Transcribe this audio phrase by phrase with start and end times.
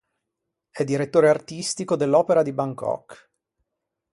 [0.71, 3.29] È direttore artistico dell'Opera di Bangkok.